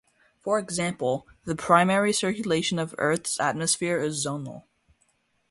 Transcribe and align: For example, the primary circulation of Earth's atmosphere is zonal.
For 0.39 0.57
example, 0.57 1.27
the 1.45 1.53
primary 1.55 2.11
circulation 2.11 2.79
of 2.79 2.95
Earth's 2.97 3.39
atmosphere 3.39 3.99
is 4.01 4.25
zonal. 4.25 4.63